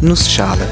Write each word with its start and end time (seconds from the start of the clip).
Nussschale. 0.00 0.64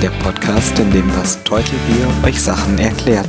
Der 0.00 0.08
Podcast, 0.22 0.78
in 0.78 0.90
dem 0.90 1.06
das 1.08 1.44
Teutelbier 1.44 2.08
euch 2.24 2.40
Sachen 2.40 2.78
erklärt. 2.78 3.28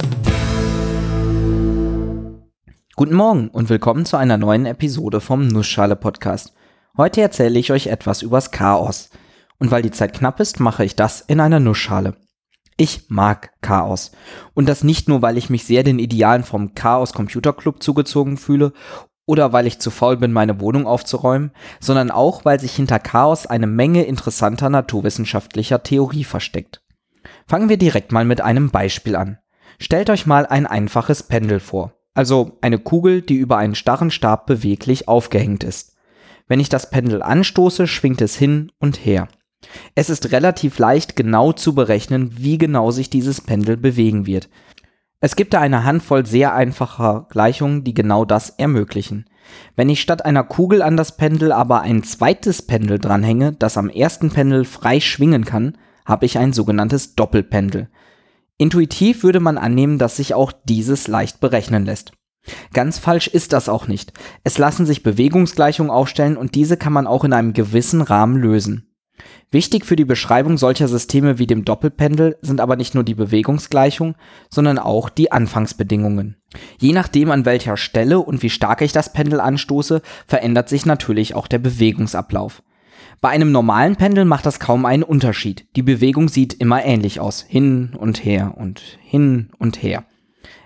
Guten 2.96 3.15
Morgen 3.15 3.49
und 3.49 3.67
willkommen 3.67 4.05
zu 4.05 4.15
einer 4.15 4.38
neuen 4.38 4.65
Episode 4.65 5.20
vom 5.20 5.46
Nussschale 5.46 5.97
Podcast. 5.97 6.54
Heute 6.96 7.20
erzähle 7.20 7.60
ich 7.60 7.73
euch 7.73 7.88
etwas 7.88 8.21
übers 8.21 8.52
Chaos. 8.52 9.10
Und 9.57 9.71
weil 9.71 9.82
die 9.82 9.91
Zeit 9.91 10.14
knapp 10.14 10.40
ist, 10.40 10.62
mache 10.62 10.86
ich 10.86 10.96
das 10.96 11.20
in 11.20 11.42
einer 11.42 11.60
Nussschale. 11.60 12.16
Ich 12.78 13.10
mag 13.10 13.52
Chaos. 13.60 14.14
Und 14.54 14.70
das 14.70 14.86
nicht 14.86 15.10
nur, 15.10 15.21
weil 15.21 15.38
ich 15.38 15.50
mich 15.50 15.66
sehr 15.66 15.84
den 15.84 16.00
Idealen 16.00 16.46
vom 16.46 16.76
Chaos 16.76 17.12
Computer 17.12 17.52
Club 17.52 17.84
zugezogen 17.84 18.38
fühle 18.38 18.71
oder 19.30 19.54
weil 19.54 19.68
ich 19.68 19.77
zu 19.77 19.91
faul 19.91 20.18
bin, 20.18 20.34
meine 20.34 20.59
Wohnung 20.59 20.88
aufzuräumen, 20.88 21.52
sondern 21.79 22.09
auch, 22.09 22.46
weil 22.46 22.59
sich 22.59 22.75
hinter 22.75 22.98
Chaos 22.98 23.46
eine 23.46 23.68
Menge 23.68 24.02
interessanter 24.02 24.71
naturwissenschaftlicher 24.71 25.83
Theorie 25.83 26.24
versteckt. 26.24 26.82
Fangen 27.46 27.69
wir 27.69 27.78
direkt 27.78 28.11
mal 28.11 28.25
mit 28.25 28.42
einem 28.42 28.71
Beispiel 28.71 29.15
an. 29.15 29.38
Stellt 29.78 30.10
euch 30.10 30.25
mal 30.25 30.47
ein 30.47 30.65
einfaches 30.65 31.21
Pendel 31.21 31.60
vor, 31.60 31.93
also 32.16 32.58
eine 32.61 32.80
Kugel, 32.80 33.22
die 33.22 33.36
über 33.36 33.58
einen 33.58 33.75
starren 33.75 34.09
Stab 34.09 34.47
beweglich 34.47 35.08
aufgehängt 35.08 35.64
ist. 35.64 35.95
Wenn 36.47 36.59
ich 36.59 36.69
das 36.69 36.89
Pendel 36.89 37.22
anstoße, 37.22 37.86
schwingt 37.86 38.22
es 38.22 38.36
hin 38.36 38.72
und 38.80 39.05
her. 39.05 39.27
Es 39.94 40.09
ist 40.09 40.31
relativ 40.31 40.80
leicht 40.80 41.16
genau 41.16 41.52
zu 41.52 41.75
berechnen, 41.75 42.31
wie 42.36 42.58
genau 42.58 42.89
sich 42.89 43.11
dieses 43.11 43.41
Pendel 43.41 43.77
bewegen 43.77 44.25
wird, 44.25 44.50
es 45.22 45.36
gibt 45.36 45.53
da 45.53 45.59
eine 45.59 45.83
Handvoll 45.83 46.25
sehr 46.25 46.53
einfacher 46.53 47.27
Gleichungen, 47.30 47.83
die 47.83 47.94
genau 47.94 48.23
das 48.23 48.52
ermöglichen. 48.52 49.25
Wenn 49.75 49.89
ich 49.89 50.02
statt 50.02 50.23
einer 50.23 50.44
Kugel 50.44 50.81
an 50.81 50.95
das 50.95 51.17
Pendel 51.17 51.52
aber 51.52 51.81
ein 51.81 52.03
zweites 52.03 52.61
Pendel 52.61 53.00
dranhänge, 53.00 53.53
das 53.53 53.77
am 53.77 53.89
ersten 53.89 54.30
Pendel 54.30 54.63
frei 54.63 55.00
schwingen 55.00 55.44
kann, 55.44 55.77
habe 56.05 56.25
ich 56.25 56.38
ein 56.38 56.53
sogenanntes 56.53 57.16
Doppelpendel. 57.16 57.89
Intuitiv 58.57 59.23
würde 59.23 59.39
man 59.39 59.57
annehmen, 59.57 59.97
dass 59.97 60.17
sich 60.17 60.33
auch 60.33 60.52
dieses 60.52 61.07
leicht 61.07 61.39
berechnen 61.39 61.85
lässt. 61.85 62.13
Ganz 62.73 62.97
falsch 62.97 63.27
ist 63.27 63.53
das 63.53 63.69
auch 63.69 63.88
nicht. 63.88 64.13
Es 64.44 64.57
lassen 64.57 64.85
sich 64.85 65.03
Bewegungsgleichungen 65.03 65.91
aufstellen 65.91 66.38
und 66.38 66.55
diese 66.55 66.77
kann 66.77 66.94
man 66.94 67.07
auch 67.07 67.23
in 67.23 67.33
einem 67.33 67.53
gewissen 67.53 68.01
Rahmen 68.01 68.38
lösen. 68.38 68.88
Wichtig 69.52 69.83
für 69.86 69.95
die 69.95 70.05
Beschreibung 70.05 70.58
solcher 70.58 70.88
Systeme 70.88 71.39
wie 71.39 71.47
dem 71.47 71.66
Doppelpendel 71.66 72.38
sind 72.42 72.61
aber 72.61 72.75
nicht 72.75 72.94
nur 72.94 73.03
die 73.03 73.16
Bewegungsgleichung, 73.16 74.16
sondern 74.52 74.78
auch 74.78 75.09
die 75.09 75.31
Anfangsbedingungen. 75.31 76.36
Je 76.80 76.94
nachdem 76.94 77.31
an 77.31 77.45
welcher 77.45 77.75
Stelle 77.75 78.19
und 78.19 78.44
wie 78.44 78.52
stark 78.52 78.81
ich 78.81 78.91
das 78.91 79.11
Pendel 79.11 79.39
anstoße, 79.39 80.03
verändert 80.28 80.69
sich 80.69 80.86
natürlich 80.86 81.33
auch 81.33 81.47
der 81.47 81.58
Bewegungsablauf. 81.58 82.61
Bei 83.22 83.30
einem 83.30 83.52
normalen 83.52 83.95
Pendel 83.95 84.23
macht 84.23 84.45
das 84.45 84.59
kaum 84.59 84.86
einen 84.86 85.03
Unterschied. 85.03 85.66
Die 85.75 85.84
Bewegung 85.84 86.30
sieht 86.30 86.53
immer 86.53 86.86
ähnlich 86.86 87.19
aus. 87.19 87.41
Hin 87.41 87.95
und 87.97 88.23
her 88.23 88.53
und 88.56 89.00
hin 89.02 89.50
und 89.58 89.81
her. 89.81 90.06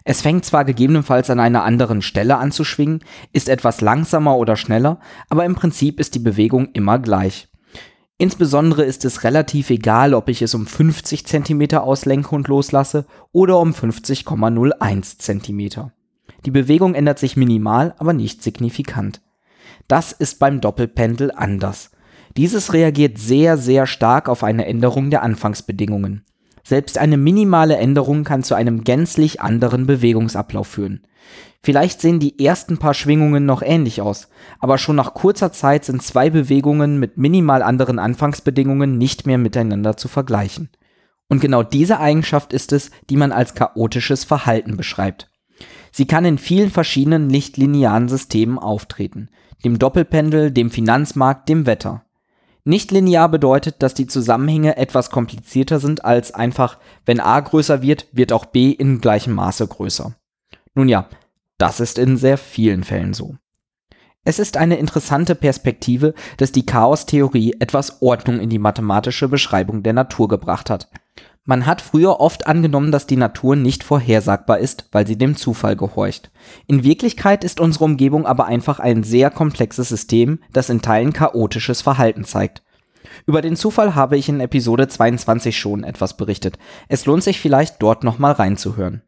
Es 0.04 0.22
fängt 0.22 0.44
zwar 0.44 0.66
gegebenenfalls 0.66 1.30
an 1.30 1.40
einer 1.40 1.64
anderen 1.64 2.02
Stelle 2.02 2.38
an 2.38 2.52
zu 2.52 2.66
schwingen, 2.66 3.00
ist 3.32 3.48
etwas 3.48 3.80
langsamer 3.80 4.36
oder 4.36 4.58
schneller, 4.58 5.00
aber 5.30 5.46
im 5.46 5.56
Prinzip 5.56 6.02
ist 6.02 6.16
die 6.16 6.20
Bewegung 6.20 6.70
immer 6.74 7.00
gleich. 7.00 7.48
Insbesondere 8.18 8.84
ist 8.84 9.06
es 9.06 9.24
relativ 9.24 9.70
egal, 9.70 10.14
ob 10.14 10.30
ich 10.30 10.42
es 10.42 10.54
um 10.54 10.68
50 10.68 11.26
cm 11.26 11.78
auslenke 11.78 12.36
und 12.36 12.48
loslasse 12.48 13.06
oder 13.32 13.60
um 13.60 13.72
50,01 13.72 15.18
cm. 15.18 15.92
Die 16.46 16.52
Bewegung 16.52 16.94
ändert 16.94 17.20
sich 17.20 17.36
minimal, 17.36 17.96
aber 17.98 18.14
nicht 18.14 18.44
signifikant. 18.44 19.22
Das 19.88 20.12
ist 20.12 20.40
beim 20.40 20.62
Doppelpendel 20.62 21.32
anders. 21.36 21.92
Dieses 22.38 22.74
reagiert 22.74 23.18
sehr, 23.18 23.58
sehr 23.58 23.88
stark 23.88 24.30
auf 24.30 24.44
eine 24.44 24.66
Änderung 24.66 25.10
der 25.10 25.24
Anfangsbedingungen. 25.24 26.24
Selbst 26.64 26.98
eine 26.98 27.18
minimale 27.18 27.76
Änderung 27.76 28.24
kann 28.24 28.44
zu 28.44 28.56
einem 28.56 28.84
gänzlich 28.84 29.42
anderen 29.42 29.86
Bewegungsablauf 29.86 30.68
führen. 30.68 31.02
Vielleicht 31.66 32.02
sehen 32.02 32.20
die 32.20 32.46
ersten 32.46 32.78
paar 32.78 32.94
Schwingungen 32.94 33.46
noch 33.46 33.62
ähnlich 33.62 34.02
aus, 34.02 34.28
aber 34.60 34.78
schon 34.78 34.98
nach 34.98 35.14
kurzer 35.14 35.54
Zeit 35.54 35.86
sind 35.86 36.04
zwei 36.04 36.30
Bewegungen 36.30 37.00
mit 37.00 37.18
minimal 37.18 37.64
anderen 37.64 38.00
Anfangsbedingungen 38.00 38.98
nicht 38.98 39.26
mehr 39.26 39.38
miteinander 39.38 39.96
zu 39.96 40.10
vergleichen. 40.10 40.70
Und 41.30 41.40
genau 41.40 41.64
diese 41.64 42.02
Eigenschaft 42.02 42.52
ist 42.52 42.74
es, 42.74 42.92
die 43.10 43.16
man 43.16 43.32
als 43.32 43.56
chaotisches 43.56 44.26
Verhalten 44.26 44.76
beschreibt. 44.76 45.32
Sie 45.94 46.06
kann 46.06 46.26
in 46.26 46.38
vielen 46.38 46.70
verschiedenen 46.70 47.28
nicht-linearen 47.28 48.10
Systemen 48.10 48.60
auftreten, 48.60 49.30
dem 49.64 49.80
Doppelpendel, 49.80 50.52
dem 50.52 50.70
Finanzmarkt, 50.70 51.48
dem 51.48 51.66
Wetter. 51.66 52.04
Nicht 52.66 52.92
linear 52.92 53.30
bedeutet, 53.30 53.82
dass 53.82 53.94
die 53.94 54.08
Zusammenhänge 54.08 54.76
etwas 54.76 55.10
komplizierter 55.10 55.80
sind 55.80 56.04
als 56.04 56.34
einfach, 56.34 56.78
wenn 57.06 57.22
a 57.22 57.40
größer 57.40 57.82
wird, 57.82 58.08
wird 58.12 58.34
auch 58.34 58.46
b 58.46 58.72
in 58.72 59.00
gleichem 59.00 59.34
Maße 59.34 59.66
größer. 59.66 60.16
Nun 60.76 60.90
ja, 60.90 61.08
das 61.58 61.80
ist 61.80 61.98
in 61.98 62.18
sehr 62.18 62.38
vielen 62.38 62.84
Fällen 62.84 63.14
so. 63.14 63.36
Es 64.26 64.40
ist 64.40 64.56
eine 64.56 64.78
interessante 64.78 65.36
Perspektive, 65.36 66.14
dass 66.38 66.54
die 66.54 66.66
Chaostheorie 66.66 67.58
etwas 67.60 68.02
Ordnung 68.02 68.40
in 68.40 68.50
die 68.50 68.60
mathematische 68.60 69.28
Beschreibung 69.28 69.84
der 69.84 69.94
Natur 69.94 70.30
gebracht 70.30 70.70
hat. 70.70 70.90
Man 71.46 71.66
hat 71.66 71.82
früher 71.82 72.22
oft 72.22 72.48
angenommen, 72.48 72.94
dass 72.94 73.06
die 73.06 73.18
Natur 73.18 73.58
nicht 73.58 73.84
vorhersagbar 73.84 74.60
ist, 74.60 74.88
weil 74.94 75.06
sie 75.06 75.18
dem 75.18 75.36
Zufall 75.36 75.76
gehorcht. 75.76 76.32
In 76.68 76.86
Wirklichkeit 76.86 77.44
ist 77.44 77.60
unsere 77.60 77.84
Umgebung 77.84 78.26
aber 78.26 78.46
einfach 78.46 78.80
ein 78.80 79.04
sehr 79.04 79.30
komplexes 79.30 79.90
System, 79.90 80.40
das 80.54 80.70
in 80.70 80.82
Teilen 80.82 81.12
chaotisches 81.12 81.82
Verhalten 81.82 82.24
zeigt. 82.24 82.64
Über 83.26 83.42
den 83.42 83.58
Zufall 83.58 83.94
habe 83.94 84.18
ich 84.18 84.30
in 84.30 84.40
Episode 84.40 84.88
22 84.88 85.58
schon 85.58 85.84
etwas 85.84 86.16
berichtet. 86.16 86.58
Es 86.88 87.06
lohnt 87.06 87.24
sich 87.24 87.42
vielleicht 87.42 87.82
dort 87.84 88.06
nochmal 88.06 88.32
reinzuhören. 88.32 89.02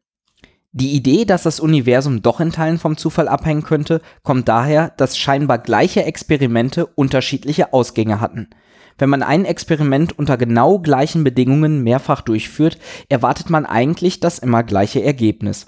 Die 0.78 0.92
Idee, 0.92 1.24
dass 1.24 1.44
das 1.44 1.62
Universum 1.62 2.22
doch 2.22 2.42
in 2.42 2.52
Teilen 2.52 2.78
vom 2.80 2.98
Zufall 2.98 3.30
abhängen 3.30 3.64
könnte, 3.64 4.02
kommt 4.24 4.50
daher, 4.50 4.90
dass 4.98 5.18
scheinbar 5.18 5.58
gleiche 5.58 6.04
Experimente 6.04 6.86
unterschiedliche 6.86 7.72
Ausgänge 7.72 8.20
hatten. 8.20 8.50
Wenn 8.98 9.10
man 9.10 9.24
ein 9.24 9.46
Experiment 9.46 10.20
unter 10.20 10.36
genau 10.36 10.80
gleichen 10.80 11.24
Bedingungen 11.24 11.82
mehrfach 11.82 12.20
durchführt, 12.20 12.78
erwartet 13.08 13.50
man 13.50 13.66
eigentlich 13.66 14.20
das 14.20 14.38
immer 14.38 14.64
gleiche 14.64 15.02
Ergebnis. 15.02 15.68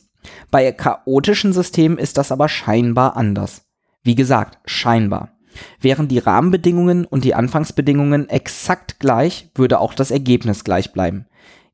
Bei 0.51 0.73
chaotischen 0.73 1.53
Systemen 1.53 1.97
ist 1.97 2.17
das 2.17 2.33
aber 2.33 2.49
scheinbar 2.49 3.15
anders. 3.15 3.61
Wie 4.03 4.15
gesagt, 4.15 4.57
scheinbar. 4.65 5.37
Wären 5.79 6.09
die 6.09 6.19
Rahmenbedingungen 6.19 7.05
und 7.05 7.23
die 7.23 7.33
Anfangsbedingungen 7.33 8.27
exakt 8.27 8.99
gleich, 8.99 9.51
würde 9.55 9.79
auch 9.79 9.93
das 9.93 10.11
Ergebnis 10.11 10.65
gleich 10.65 10.91
bleiben. 10.91 11.27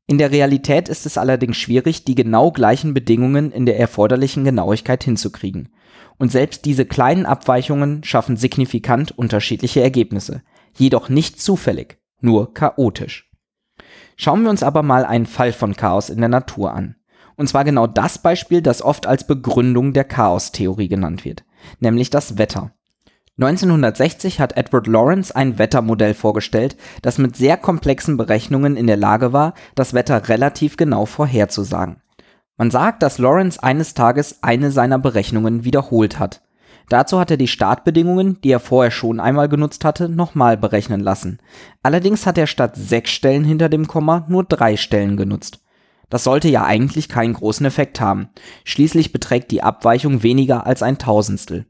In 0.06 0.18
der 0.18 0.30
Realität 0.30 0.90
ist 0.90 1.06
es 1.06 1.16
allerdings 1.16 1.56
schwierig, 1.56 2.04
die 2.04 2.14
genau 2.14 2.50
gleichen 2.50 2.92
Bedingungen 2.92 3.50
in 3.50 3.64
der 3.64 3.78
erforderlichen 3.78 4.44
Genauigkeit 4.44 5.02
hinzukriegen. 5.02 5.70
Und 6.18 6.30
selbst 6.30 6.66
diese 6.66 6.84
kleinen 6.84 7.24
Abweichungen 7.24 8.04
schaffen 8.04 8.36
signifikant 8.36 9.16
unterschiedliche 9.16 9.80
Ergebnisse, 9.80 10.42
jedoch 10.76 11.08
nicht 11.08 11.40
zufällig, 11.40 11.98
nur 12.20 12.52
chaotisch. 12.52 13.30
Schauen 14.16 14.42
wir 14.42 14.50
uns 14.50 14.62
aber 14.62 14.82
mal 14.82 15.04
einen 15.04 15.26
Fall 15.26 15.52
von 15.52 15.74
Chaos 15.74 16.10
in 16.10 16.18
der 16.18 16.28
Natur 16.28 16.72
an. 16.72 16.96
Und 17.36 17.48
zwar 17.48 17.64
genau 17.64 17.86
das 17.86 18.18
Beispiel, 18.18 18.62
das 18.62 18.82
oft 18.82 19.06
als 19.06 19.26
Begründung 19.26 19.92
der 19.92 20.04
Chaostheorie 20.04 20.88
genannt 20.88 21.24
wird, 21.24 21.44
nämlich 21.80 22.10
das 22.10 22.38
Wetter. 22.38 22.72
1960 23.36 24.38
hat 24.38 24.56
Edward 24.56 24.86
Lawrence 24.86 25.34
ein 25.34 25.58
Wettermodell 25.58 26.14
vorgestellt, 26.14 26.76
das 27.02 27.18
mit 27.18 27.36
sehr 27.36 27.56
komplexen 27.56 28.16
Berechnungen 28.16 28.76
in 28.76 28.86
der 28.86 28.96
Lage 28.96 29.32
war, 29.32 29.54
das 29.74 29.92
Wetter 29.92 30.28
relativ 30.28 30.76
genau 30.76 31.04
vorherzusagen. 31.04 31.96
Man 32.56 32.70
sagt, 32.70 33.02
dass 33.02 33.18
Lawrence 33.18 33.60
eines 33.60 33.94
Tages 33.94 34.38
eine 34.42 34.70
seiner 34.70 35.00
Berechnungen 35.00 35.64
wiederholt 35.64 36.20
hat. 36.20 36.42
Dazu 36.88 37.18
hat 37.18 37.32
er 37.32 37.36
die 37.36 37.48
Startbedingungen, 37.48 38.40
die 38.42 38.50
er 38.50 38.60
vorher 38.60 38.92
schon 38.92 39.18
einmal 39.18 39.48
genutzt 39.48 39.84
hatte, 39.84 40.08
nochmal 40.08 40.56
berechnen 40.56 41.00
lassen. 41.00 41.40
Allerdings 41.82 42.26
hat 42.26 42.38
er 42.38 42.46
statt 42.46 42.76
sechs 42.76 43.10
Stellen 43.10 43.42
hinter 43.42 43.68
dem 43.68 43.88
Komma 43.88 44.26
nur 44.28 44.44
drei 44.44 44.76
Stellen 44.76 45.16
genutzt. 45.16 45.60
Das 46.08 46.22
sollte 46.22 46.48
ja 46.48 46.64
eigentlich 46.64 47.08
keinen 47.08 47.32
großen 47.32 47.66
Effekt 47.66 48.00
haben. 48.00 48.28
Schließlich 48.62 49.12
beträgt 49.12 49.50
die 49.50 49.62
Abweichung 49.62 50.22
weniger 50.22 50.66
als 50.66 50.84
ein 50.84 50.98
Tausendstel. 50.98 51.66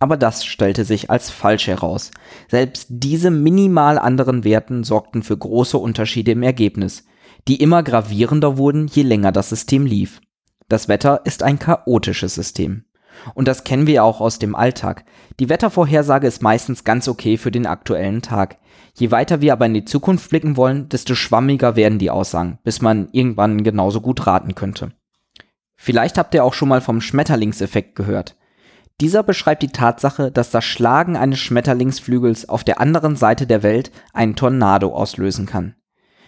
Aber 0.00 0.16
das 0.16 0.44
stellte 0.44 0.84
sich 0.84 1.10
als 1.10 1.30
falsch 1.30 1.66
heraus. 1.66 2.10
Selbst 2.48 2.86
diese 2.88 3.30
minimal 3.30 3.98
anderen 3.98 4.44
Werten 4.44 4.84
sorgten 4.84 5.22
für 5.22 5.36
große 5.36 5.76
Unterschiede 5.76 6.32
im 6.32 6.42
Ergebnis, 6.42 7.04
die 7.48 7.60
immer 7.60 7.82
gravierender 7.82 8.58
wurden, 8.58 8.86
je 8.86 9.02
länger 9.02 9.32
das 9.32 9.48
System 9.48 9.86
lief. 9.86 10.20
Das 10.68 10.88
Wetter 10.88 11.22
ist 11.24 11.42
ein 11.42 11.58
chaotisches 11.58 12.34
System. 12.34 12.84
Und 13.34 13.48
das 13.48 13.64
kennen 13.64 13.86
wir 13.86 14.04
auch 14.04 14.20
aus 14.20 14.38
dem 14.38 14.54
Alltag. 14.54 15.04
Die 15.40 15.48
Wettervorhersage 15.48 16.26
ist 16.26 16.42
meistens 16.42 16.84
ganz 16.84 17.08
okay 17.08 17.36
für 17.36 17.50
den 17.50 17.66
aktuellen 17.66 18.22
Tag. 18.22 18.58
Je 18.94 19.10
weiter 19.10 19.40
wir 19.40 19.52
aber 19.52 19.66
in 19.66 19.74
die 19.74 19.84
Zukunft 19.84 20.30
blicken 20.30 20.56
wollen, 20.56 20.88
desto 20.88 21.14
schwammiger 21.14 21.74
werden 21.74 21.98
die 21.98 22.10
Aussagen, 22.10 22.58
bis 22.64 22.80
man 22.80 23.08
irgendwann 23.12 23.64
genauso 23.64 24.00
gut 24.00 24.26
raten 24.26 24.54
könnte. 24.54 24.92
Vielleicht 25.76 26.18
habt 26.18 26.34
ihr 26.34 26.44
auch 26.44 26.54
schon 26.54 26.68
mal 26.68 26.80
vom 26.80 27.00
Schmetterlingseffekt 27.00 27.94
gehört. 27.94 28.36
Dieser 29.00 29.22
beschreibt 29.22 29.62
die 29.62 29.68
Tatsache, 29.68 30.32
dass 30.32 30.50
das 30.50 30.64
Schlagen 30.64 31.16
eines 31.16 31.38
Schmetterlingsflügels 31.38 32.48
auf 32.48 32.64
der 32.64 32.80
anderen 32.80 33.14
Seite 33.14 33.46
der 33.46 33.62
Welt 33.62 33.92
einen 34.12 34.34
Tornado 34.34 34.92
auslösen 34.92 35.46
kann. 35.46 35.76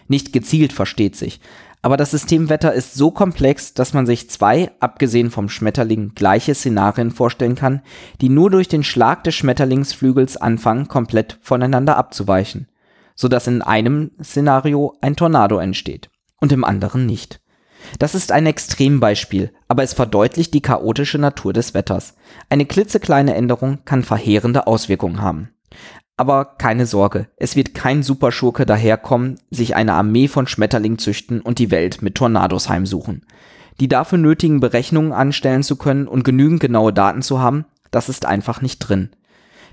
Nicht 0.07 0.31
gezielt 0.31 0.71
versteht 0.71 1.15
sich, 1.17 1.41
aber 1.81 1.97
das 1.97 2.11
Systemwetter 2.11 2.73
ist 2.73 2.93
so 2.93 3.11
komplex, 3.11 3.73
dass 3.73 3.93
man 3.93 4.05
sich 4.05 4.29
zwei, 4.29 4.71
abgesehen 4.79 5.31
vom 5.31 5.49
Schmetterling, 5.49 6.13
gleiche 6.13 6.53
Szenarien 6.53 7.11
vorstellen 7.11 7.55
kann, 7.55 7.81
die 8.21 8.29
nur 8.29 8.51
durch 8.51 8.67
den 8.67 8.83
Schlag 8.83 9.23
des 9.23 9.35
Schmetterlingsflügels 9.35 10.37
anfangen, 10.37 10.87
komplett 10.87 11.39
voneinander 11.41 11.97
abzuweichen, 11.97 12.67
sodass 13.15 13.47
in 13.47 13.61
einem 13.61 14.11
Szenario 14.23 14.95
ein 15.01 15.15
Tornado 15.15 15.57
entsteht 15.57 16.09
und 16.39 16.51
im 16.51 16.63
anderen 16.63 17.05
nicht. 17.05 17.40
Das 17.99 18.15
ist 18.15 18.31
ein 18.31 18.45
Extrembeispiel, 18.45 19.51
aber 19.67 19.83
es 19.83 19.93
verdeutlicht 19.93 20.53
die 20.53 20.61
chaotische 20.61 21.17
Natur 21.17 21.53
des 21.53 21.73
Wetters. 21.73 22.15
Eine 22.49 22.65
klitzekleine 22.65 23.33
Änderung 23.35 23.79
kann 23.85 24.03
verheerende 24.03 24.67
Auswirkungen 24.67 25.21
haben. 25.21 25.49
Aber 26.17 26.45
keine 26.45 26.85
Sorge, 26.85 27.27
es 27.37 27.55
wird 27.55 27.73
kein 27.73 28.03
Superschurke 28.03 28.65
daherkommen, 28.65 29.39
sich 29.49 29.75
eine 29.75 29.93
Armee 29.93 30.27
von 30.27 30.45
Schmetterlingen 30.45 30.99
züchten 30.99 31.41
und 31.41 31.57
die 31.57 31.71
Welt 31.71 32.01
mit 32.01 32.15
Tornados 32.15 32.69
heimsuchen. 32.69 33.25
Die 33.79 33.87
dafür 33.87 34.19
nötigen 34.19 34.59
Berechnungen 34.59 35.13
anstellen 35.13 35.63
zu 35.63 35.77
können 35.77 36.07
und 36.07 36.23
genügend 36.23 36.59
genaue 36.59 36.93
Daten 36.93 37.23
zu 37.23 37.39
haben, 37.39 37.65
das 37.89 38.09
ist 38.09 38.25
einfach 38.25 38.61
nicht 38.61 38.79
drin. 38.79 39.09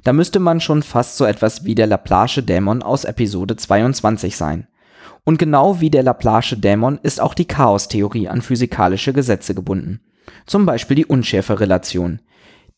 Da 0.04 0.12
müsste 0.12 0.38
man 0.38 0.60
schon 0.60 0.82
fast 0.82 1.16
so 1.16 1.24
etwas 1.24 1.64
wie 1.64 1.74
der 1.74 1.86
Laplace 1.86 2.40
Dämon 2.42 2.82
aus 2.82 3.04
Episode 3.04 3.56
22 3.56 4.36
sein. 4.36 4.68
Und 5.28 5.38
genau 5.38 5.78
wie 5.82 5.90
der 5.90 6.02
Laplace 6.02 6.56
Dämon 6.56 6.98
ist 7.02 7.20
auch 7.20 7.34
die 7.34 7.44
Chaostheorie 7.44 8.28
an 8.28 8.40
physikalische 8.40 9.12
Gesetze 9.12 9.54
gebunden. 9.54 10.00
Zum 10.46 10.64
Beispiel 10.64 10.94
die 10.94 11.04
Unschärferelation. 11.04 12.22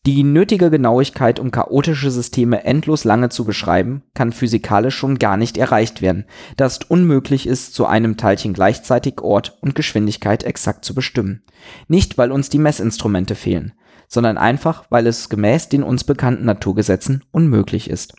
Die 0.05 0.23
nötige 0.23 0.69
Genauigkeit, 0.69 1.39
um 1.39 1.51
chaotische 1.51 2.11
Systeme 2.11 2.65
endlos 2.65 3.05
lange 3.05 3.29
zu 3.29 3.45
beschreiben, 3.45 4.03
kann 4.15 4.33
physikalisch 4.33 4.97
schon 4.97 5.17
gar 5.17 5.37
nicht 5.37 5.55
erreicht 5.55 6.01
werden, 6.01 6.25
da 6.57 6.65
es 6.65 6.79
unmöglich 6.79 7.47
ist, 7.47 7.73
zu 7.73 7.85
einem 7.85 8.17
Teilchen 8.17 8.51
gleichzeitig 8.51 9.21
Ort 9.21 9.57
und 9.61 9.73
Geschwindigkeit 9.73 10.43
exakt 10.43 10.83
zu 10.83 10.93
bestimmen. 10.93 11.45
Nicht, 11.87 12.17
weil 12.17 12.33
uns 12.33 12.49
die 12.49 12.59
Messinstrumente 12.59 13.35
fehlen, 13.35 13.71
sondern 14.09 14.37
einfach, 14.37 14.83
weil 14.89 15.07
es 15.07 15.29
gemäß 15.29 15.69
den 15.69 15.83
uns 15.83 16.03
bekannten 16.03 16.43
Naturgesetzen 16.43 17.23
unmöglich 17.31 17.89
ist. 17.89 18.13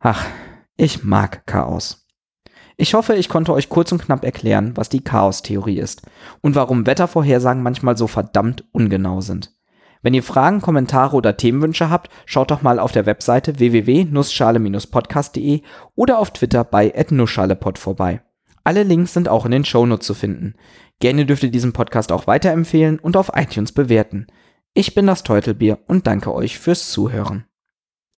Ach, 0.00 0.26
ich 0.76 1.04
mag 1.04 1.46
Chaos. 1.46 2.05
Ich 2.78 2.94
hoffe, 2.94 3.14
ich 3.14 3.30
konnte 3.30 3.54
euch 3.54 3.70
kurz 3.70 3.90
und 3.92 4.02
knapp 4.02 4.22
erklären, 4.22 4.76
was 4.76 4.90
die 4.90 5.02
Chaostheorie 5.02 5.78
ist 5.78 6.02
und 6.42 6.54
warum 6.54 6.86
Wettervorhersagen 6.86 7.62
manchmal 7.62 7.96
so 7.96 8.06
verdammt 8.06 8.64
ungenau 8.72 9.22
sind. 9.22 9.56
Wenn 10.02 10.12
ihr 10.12 10.22
Fragen, 10.22 10.60
Kommentare 10.60 11.16
oder 11.16 11.38
Themenwünsche 11.38 11.88
habt, 11.90 12.10
schaut 12.26 12.50
doch 12.50 12.60
mal 12.62 12.78
auf 12.78 12.92
der 12.92 13.06
Webseite 13.06 13.58
www.nussschale-podcast.de 13.58 15.62
oder 15.94 16.18
auf 16.18 16.32
Twitter 16.32 16.64
bei 16.64 16.92
@nussschalepod 17.10 17.78
vorbei. 17.78 18.20
Alle 18.62 18.82
Links 18.82 19.14
sind 19.14 19.26
auch 19.28 19.46
in 19.46 19.52
den 19.52 19.64
Shownotes 19.64 20.06
zu 20.06 20.12
finden. 20.14 20.54
Gerne 21.00 21.24
dürft 21.24 21.44
ihr 21.44 21.50
diesen 21.50 21.72
Podcast 21.72 22.12
auch 22.12 22.26
weiterempfehlen 22.26 22.98
und 22.98 23.16
auf 23.16 23.30
iTunes 23.34 23.72
bewerten. 23.72 24.26
Ich 24.74 24.94
bin 24.94 25.06
das 25.06 25.22
Teutelbier 25.22 25.78
und 25.86 26.06
danke 26.06 26.34
euch 26.34 26.58
fürs 26.58 26.90
Zuhören. 26.90 27.46